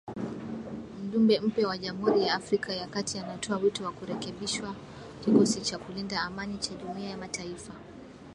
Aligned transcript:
Mjumbe 1.03 1.39
mpya 1.39 1.67
wa 1.67 1.77
Jamhuri 1.77 2.23
ya 2.23 2.33
Afrika 2.33 2.73
ya 2.73 2.87
kati 2.87 3.17
anatoa 3.19 3.57
wito 3.57 3.83
wa 3.83 3.91
kurekebishwa 3.91 4.75
kikosi 5.25 5.61
cha 5.61 5.77
kulinda 5.77 6.21
amani 6.21 6.57
cha 6.57 6.73
Jumuiya 6.73 7.09
ya 7.09 7.17
mataifa. 7.17 7.73